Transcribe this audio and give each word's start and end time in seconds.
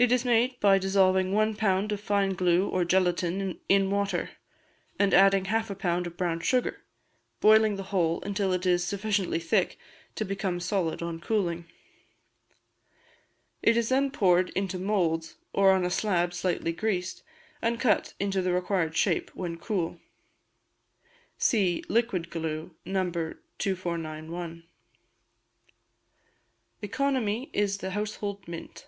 It 0.00 0.12
is 0.12 0.24
made 0.24 0.60
by 0.60 0.78
dissolving 0.78 1.32
one 1.32 1.56
pound 1.56 1.90
of 1.90 1.98
fine 2.00 2.34
glue 2.34 2.68
or 2.68 2.84
gelatine 2.84 3.58
in 3.68 3.90
water, 3.90 4.30
and 4.96 5.12
adding 5.12 5.46
half 5.46 5.70
a 5.70 5.74
pound 5.74 6.06
of 6.06 6.16
brown 6.16 6.38
sugar, 6.38 6.84
boiling 7.40 7.74
the 7.74 7.82
whole 7.90 8.22
until 8.22 8.52
it 8.52 8.64
is 8.64 8.84
sufficiently 8.84 9.40
thick 9.40 9.76
to 10.14 10.24
become 10.24 10.60
solid 10.60 11.02
on 11.02 11.18
cooling; 11.18 11.64
it 13.60 13.76
is 13.76 13.88
then 13.88 14.12
poured 14.12 14.50
into 14.50 14.78
moulds, 14.78 15.34
or 15.52 15.72
on 15.72 15.84
a 15.84 15.90
slab 15.90 16.32
slightly 16.32 16.70
greased, 16.72 17.24
and 17.60 17.80
cut 17.80 18.14
into 18.20 18.40
the 18.40 18.52
required 18.52 18.96
shape 18.96 19.32
when 19.34 19.58
cool. 19.58 19.98
(See 21.38 21.82
LIQUID 21.88 22.30
GLUE, 22.30 22.70
No. 22.84 23.10
2491.) 23.58 24.62
[ECONOMY 26.82 27.50
IS 27.52 27.78
THE 27.78 27.90
HOUSEHOLD 27.90 28.46
MINT. 28.46 28.86